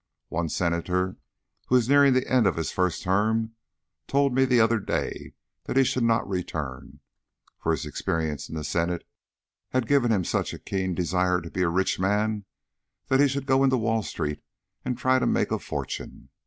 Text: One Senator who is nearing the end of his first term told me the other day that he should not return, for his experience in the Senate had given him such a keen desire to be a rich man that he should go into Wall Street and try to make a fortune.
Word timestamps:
One 0.29 0.49
Senator 0.49 1.17
who 1.67 1.75
is 1.75 1.87
nearing 1.87 2.13
the 2.15 2.27
end 2.27 2.47
of 2.47 2.55
his 2.55 2.71
first 2.71 3.03
term 3.03 3.51
told 4.07 4.33
me 4.33 4.45
the 4.45 4.59
other 4.59 4.79
day 4.79 5.35
that 5.65 5.77
he 5.77 5.83
should 5.83 6.01
not 6.03 6.27
return, 6.27 7.01
for 7.59 7.71
his 7.71 7.85
experience 7.85 8.49
in 8.49 8.55
the 8.55 8.63
Senate 8.63 9.07
had 9.69 9.85
given 9.87 10.11
him 10.11 10.23
such 10.23 10.55
a 10.55 10.57
keen 10.57 10.95
desire 10.95 11.39
to 11.39 11.51
be 11.51 11.61
a 11.61 11.69
rich 11.69 11.99
man 11.99 12.45
that 13.09 13.19
he 13.19 13.27
should 13.27 13.45
go 13.45 13.63
into 13.63 13.77
Wall 13.77 14.01
Street 14.01 14.41
and 14.83 14.97
try 14.97 15.19
to 15.19 15.27
make 15.27 15.51
a 15.51 15.59
fortune. 15.59 16.29